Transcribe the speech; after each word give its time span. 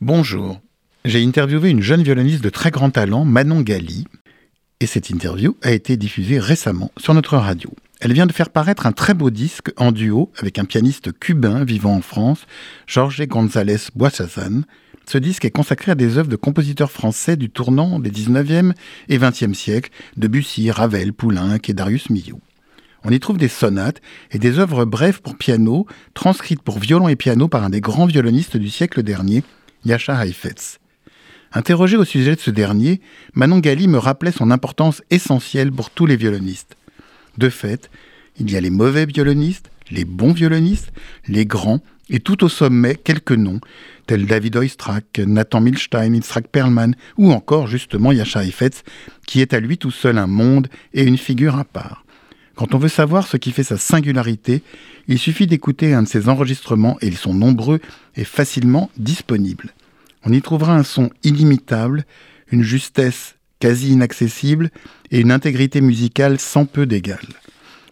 Bonjour. 0.00 0.60
J'ai 1.04 1.24
interviewé 1.24 1.70
une 1.70 1.82
jeune 1.82 2.04
violoniste 2.04 2.44
de 2.44 2.50
très 2.50 2.70
grand 2.70 2.90
talent, 2.90 3.24
Manon 3.24 3.62
Gali, 3.62 4.04
et 4.78 4.86
cette 4.86 5.10
interview 5.10 5.56
a 5.60 5.72
été 5.72 5.96
diffusée 5.96 6.38
récemment 6.38 6.92
sur 6.98 7.14
notre 7.14 7.36
radio. 7.36 7.72
Elle 7.98 8.12
vient 8.12 8.28
de 8.28 8.32
faire 8.32 8.50
paraître 8.50 8.86
un 8.86 8.92
très 8.92 9.12
beau 9.12 9.30
disque 9.30 9.72
en 9.76 9.90
duo 9.90 10.30
avec 10.38 10.60
un 10.60 10.66
pianiste 10.66 11.10
cubain 11.18 11.64
vivant 11.64 11.96
en 11.96 12.00
France, 12.00 12.46
Jorge 12.86 13.26
González 13.26 13.88
Boissazan. 13.96 14.62
Ce 15.04 15.18
disque 15.18 15.44
est 15.44 15.50
consacré 15.50 15.90
à 15.90 15.96
des 15.96 16.16
œuvres 16.16 16.28
de 16.28 16.36
compositeurs 16.36 16.92
français 16.92 17.34
du 17.34 17.50
tournant 17.50 17.98
des 17.98 18.12
19e 18.12 18.74
et 19.08 19.18
20e 19.18 19.52
siècles, 19.52 19.90
Debussy, 20.16 20.70
Ravel, 20.70 21.12
Poulenc 21.12 21.58
et 21.66 21.74
Darius 21.74 22.08
Milhaud. 22.08 22.40
On 23.02 23.10
y 23.10 23.18
trouve 23.18 23.38
des 23.38 23.48
sonates 23.48 24.00
et 24.30 24.38
des 24.38 24.60
œuvres 24.60 24.84
brèves 24.84 25.22
pour 25.22 25.36
piano, 25.36 25.86
transcrites 26.14 26.62
pour 26.62 26.78
violon 26.78 27.08
et 27.08 27.16
piano 27.16 27.48
par 27.48 27.64
un 27.64 27.70
des 27.70 27.80
grands 27.80 28.06
violonistes 28.06 28.56
du 28.56 28.70
siècle 28.70 29.02
dernier, 29.02 29.42
Yasha 29.84 30.24
Heifetz. 30.24 30.78
Interrogé 31.52 31.96
au 31.96 32.04
sujet 32.04 32.34
de 32.34 32.40
ce 32.40 32.50
dernier, 32.50 33.00
Manon 33.34 33.58
Gali 33.58 33.88
me 33.88 33.98
rappelait 33.98 34.32
son 34.32 34.50
importance 34.50 35.02
essentielle 35.10 35.72
pour 35.72 35.90
tous 35.90 36.06
les 36.06 36.16
violonistes. 36.16 36.76
De 37.38 37.48
fait, 37.48 37.90
il 38.38 38.50
y 38.50 38.56
a 38.56 38.60
les 38.60 38.70
mauvais 38.70 39.06
violonistes, 39.06 39.70
les 39.90 40.04
bons 40.04 40.32
violonistes, 40.32 40.92
les 41.26 41.46
grands, 41.46 41.80
et 42.10 42.20
tout 42.20 42.44
au 42.44 42.48
sommet 42.48 42.94
quelques 42.94 43.32
noms, 43.32 43.60
tels 44.06 44.26
David 44.26 44.56
Oistrakh, 44.56 45.18
Nathan 45.18 45.60
Milstein, 45.60 46.14
Yitzhak 46.14 46.48
Perlman, 46.48 46.94
ou 47.16 47.32
encore 47.32 47.66
justement 47.66 48.12
Yasha 48.12 48.44
Heifetz, 48.44 48.82
qui 49.26 49.40
est 49.40 49.52
à 49.52 49.60
lui 49.60 49.78
tout 49.78 49.90
seul 49.90 50.18
un 50.18 50.26
monde 50.26 50.68
et 50.94 51.02
une 51.02 51.18
figure 51.18 51.56
à 51.56 51.64
part. 51.64 52.04
Quand 52.58 52.74
on 52.74 52.78
veut 52.78 52.88
savoir 52.88 53.28
ce 53.28 53.36
qui 53.36 53.52
fait 53.52 53.62
sa 53.62 53.76
singularité, 53.76 54.64
il 55.06 55.20
suffit 55.20 55.46
d'écouter 55.46 55.94
un 55.94 56.02
de 56.02 56.08
ses 56.08 56.28
enregistrements, 56.28 56.98
et 57.00 57.06
ils 57.06 57.16
sont 57.16 57.32
nombreux 57.32 57.78
et 58.16 58.24
facilement 58.24 58.90
disponibles. 58.96 59.72
On 60.24 60.32
y 60.32 60.42
trouvera 60.42 60.74
un 60.74 60.82
son 60.82 61.08
inimitable, 61.22 62.04
une 62.50 62.64
justesse 62.64 63.36
quasi 63.60 63.90
inaccessible 63.90 64.70
et 65.12 65.20
une 65.20 65.30
intégrité 65.30 65.80
musicale 65.80 66.40
sans 66.40 66.64
peu 66.64 66.84
d'égal. 66.84 67.20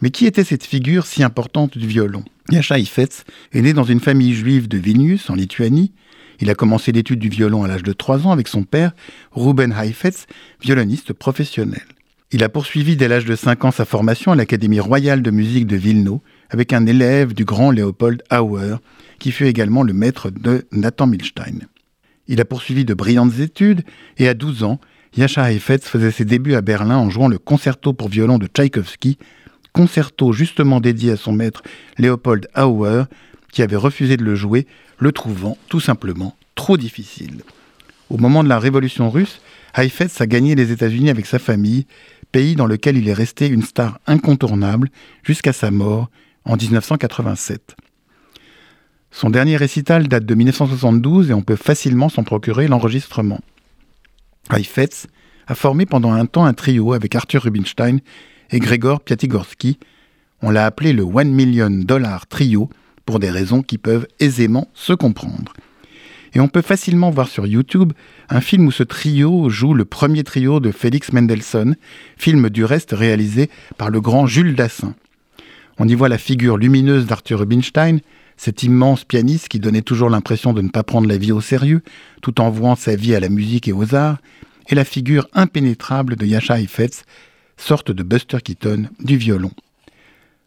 Mais 0.00 0.10
qui 0.10 0.24
était 0.24 0.44
cette 0.44 0.64
figure 0.64 1.04
si 1.04 1.22
importante 1.22 1.76
du 1.76 1.86
violon? 1.86 2.24
Yasha 2.50 2.78
Heifetz 2.78 3.24
est 3.52 3.60
né 3.60 3.74
dans 3.74 3.84
une 3.84 4.00
famille 4.00 4.32
juive 4.32 4.66
de 4.66 4.78
Vilnius, 4.78 5.28
en 5.28 5.34
Lituanie. 5.34 5.92
Il 6.40 6.48
a 6.48 6.54
commencé 6.54 6.90
l'étude 6.90 7.20
du 7.20 7.28
violon 7.28 7.64
à 7.64 7.68
l'âge 7.68 7.82
de 7.82 7.92
3 7.92 8.26
ans 8.26 8.32
avec 8.32 8.48
son 8.48 8.62
père, 8.62 8.92
Ruben 9.32 9.74
Heifetz, 9.78 10.26
violoniste 10.62 11.12
professionnel. 11.12 11.84
Il 12.32 12.42
a 12.42 12.48
poursuivi 12.48 12.96
dès 12.96 13.08
l'âge 13.08 13.26
de 13.26 13.36
5 13.36 13.64
ans 13.64 13.70
sa 13.70 13.84
formation 13.84 14.32
à 14.32 14.36
l'Académie 14.36 14.80
royale 14.80 15.22
de 15.22 15.30
musique 15.30 15.66
de 15.66 15.76
Vilno 15.76 16.22
avec 16.50 16.72
un 16.72 16.86
élève 16.86 17.34
du 17.34 17.44
grand 17.44 17.70
Léopold 17.70 18.22
Auer, 18.32 18.76
qui 19.18 19.30
fut 19.30 19.46
également 19.46 19.82
le 19.82 19.92
maître 19.92 20.30
de 20.30 20.66
Nathan 20.72 21.06
Milstein. 21.06 21.60
Il 22.26 22.40
a 22.40 22.44
poursuivi 22.44 22.84
de 22.84 22.94
brillantes 22.94 23.38
études 23.38 23.82
et 24.18 24.28
à 24.28 24.34
12 24.34 24.64
ans, 24.64 24.80
Yasha 25.16 25.52
Heifetz 25.52 25.86
faisait 25.86 26.10
ses 26.10 26.24
débuts 26.24 26.54
à 26.54 26.60
Berlin 26.60 26.96
en 26.96 27.10
jouant 27.10 27.28
le 27.28 27.38
concerto 27.38 27.92
pour 27.92 28.08
violon 28.08 28.38
de 28.38 28.46
Tchaïkovski, 28.46 29.18
concerto 29.72 30.32
justement 30.32 30.80
dédié 30.80 31.12
à 31.12 31.16
son 31.16 31.32
maître 31.32 31.62
Léopold 31.98 32.48
Auer, 32.56 33.04
qui 33.52 33.62
avait 33.62 33.76
refusé 33.76 34.16
de 34.16 34.24
le 34.24 34.34
jouer, 34.34 34.66
le 34.98 35.12
trouvant 35.12 35.56
tout 35.68 35.80
simplement 35.80 36.36
trop 36.54 36.76
difficile. 36.76 37.42
Au 38.10 38.18
moment 38.18 38.44
de 38.44 38.48
la 38.48 38.58
révolution 38.58 39.10
russe, 39.10 39.40
Heifetz 39.76 40.20
a 40.20 40.26
gagné 40.26 40.54
les 40.54 40.72
États-Unis 40.72 41.10
avec 41.10 41.26
sa 41.26 41.38
famille, 41.38 41.86
pays 42.32 42.54
dans 42.54 42.66
lequel 42.66 42.96
il 42.96 43.08
est 43.08 43.14
resté 43.14 43.48
une 43.48 43.62
star 43.62 43.98
incontournable 44.06 44.90
jusqu'à 45.22 45.52
sa 45.52 45.70
mort 45.70 46.10
en 46.44 46.56
1987. 46.56 47.74
Son 49.10 49.30
dernier 49.30 49.56
récital 49.56 50.08
date 50.08 50.26
de 50.26 50.34
1972 50.34 51.30
et 51.30 51.34
on 51.34 51.42
peut 51.42 51.56
facilement 51.56 52.08
s'en 52.08 52.24
procurer 52.24 52.68
l'enregistrement. 52.68 53.40
Heifetz 54.50 55.06
a 55.46 55.54
formé 55.54 55.86
pendant 55.86 56.12
un 56.12 56.26
temps 56.26 56.44
un 56.44 56.52
trio 56.52 56.92
avec 56.92 57.14
Arthur 57.14 57.44
Rubinstein 57.44 58.00
et 58.50 58.58
Gregor 58.58 59.00
Piatigorsky. 59.00 59.78
On 60.42 60.50
l'a 60.50 60.66
appelé 60.66 60.92
le 60.92 61.04
One 61.04 61.32
Million 61.32 61.70
Dollar 61.70 62.26
Trio 62.26 62.68
pour 63.06 63.18
des 63.18 63.30
raisons 63.30 63.62
qui 63.62 63.78
peuvent 63.78 64.06
aisément 64.20 64.68
se 64.74 64.92
comprendre. 64.92 65.52
Et 66.34 66.40
on 66.40 66.48
peut 66.48 66.62
facilement 66.62 67.10
voir 67.10 67.28
sur 67.28 67.46
YouTube 67.46 67.92
un 68.28 68.40
film 68.40 68.66
où 68.66 68.72
ce 68.72 68.82
trio 68.82 69.48
joue 69.48 69.72
le 69.72 69.84
premier 69.84 70.24
trio 70.24 70.58
de 70.58 70.72
Félix 70.72 71.12
Mendelssohn, 71.12 71.76
film 72.16 72.50
du 72.50 72.64
reste 72.64 72.90
réalisé 72.92 73.50
par 73.78 73.90
le 73.90 74.00
grand 74.00 74.26
Jules 74.26 74.56
Dassin. 74.56 74.94
On 75.78 75.88
y 75.88 75.94
voit 75.94 76.08
la 76.08 76.18
figure 76.18 76.56
lumineuse 76.56 77.06
d'Arthur 77.06 77.40
Rubinstein, 77.40 78.00
cet 78.36 78.64
immense 78.64 79.04
pianiste 79.04 79.48
qui 79.48 79.60
donnait 79.60 79.82
toujours 79.82 80.10
l'impression 80.10 80.52
de 80.52 80.60
ne 80.60 80.68
pas 80.68 80.82
prendre 80.82 81.08
la 81.08 81.18
vie 81.18 81.32
au 81.32 81.40
sérieux, 81.40 81.82
tout 82.20 82.40
en 82.40 82.50
vouant 82.50 82.74
sa 82.74 82.96
vie 82.96 83.14
à 83.14 83.20
la 83.20 83.28
musique 83.28 83.68
et 83.68 83.72
aux 83.72 83.94
arts, 83.94 84.18
et 84.68 84.74
la 84.74 84.84
figure 84.84 85.28
impénétrable 85.34 86.16
de 86.16 86.26
Yasha 86.26 86.60
Heifetz, 86.60 87.04
sorte 87.56 87.92
de 87.92 88.02
Buster 88.02 88.38
Keaton 88.42 88.88
du 88.98 89.16
violon. 89.16 89.52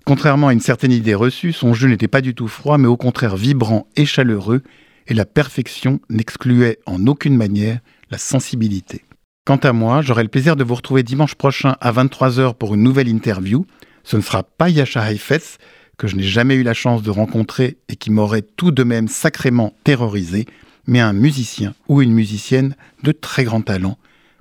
Contrairement 0.06 0.50
à 0.50 0.54
une 0.54 0.60
certaine 0.60 0.92
idée 0.92 1.16
reçue, 1.16 1.54
son 1.54 1.74
jeu 1.74 1.88
n'était 1.88 2.08
pas 2.08 2.22
du 2.22 2.34
tout 2.34 2.48
froid, 2.48 2.78
mais 2.78 2.88
au 2.88 2.98
contraire 2.98 3.38
vibrant 3.38 3.88
et 3.96 4.06
chaleureux, 4.06 4.64
et 5.08 5.14
la 5.14 5.26
perfection 5.26 6.00
n'excluait 6.10 6.80
en 6.86 7.08
aucune 7.08 7.36
manière 7.36 7.80
la 8.12 8.18
sensibilité. 8.18 9.04
Quant 9.46 9.58
à 9.58 9.72
moi, 9.72 10.02
j'aurai 10.02 10.24
le 10.24 10.30
plaisir 10.30 10.56
de 10.56 10.64
vous 10.64 10.76
retrouver 10.76 11.04
dimanche 11.04 11.36
prochain 11.36 11.78
à 11.80 11.92
23h 11.92 12.56
pour 12.56 12.76
une 12.76 12.84
nouvelle 12.84 13.08
interview. 13.08 13.66
Ce 14.04 14.18
ne 14.18 14.22
sera 14.22 14.44
pas 14.44 14.70
Yasha 14.70 15.10
Heifetz, 15.10 15.58
que 15.98 16.08
je 16.08 16.16
n'ai 16.16 16.24
jamais 16.24 16.56
eu 16.56 16.64
la 16.64 16.74
chance 16.74 17.02
de 17.02 17.10
rencontrer 17.10 17.78
et 17.90 17.96
qui 17.96 18.12
m'aurait 18.12 18.42
tout 18.42 18.72
de 18.72 18.84
même 18.84 19.08
sacrément 19.08 19.74
terrorisé, 19.84 20.46
mais 20.86 21.00
un 21.00 21.14
musicien 21.14 21.74
ou 21.88 22.02
une 22.02 22.14
musicienne 22.14 22.76
de 23.04 23.12
très 23.12 23.46
grand 23.46 23.62
talent. 23.62 23.98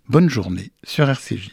Bonne 0.09 0.29
journée 0.29 0.73
sur 0.85 1.09
RCJ. 1.09 1.51